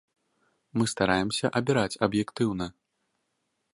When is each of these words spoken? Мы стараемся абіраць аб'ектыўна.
Мы 0.81 0.85
стараемся 0.93 1.45
абіраць 1.61 1.99
аб'ектыўна. 2.09 2.65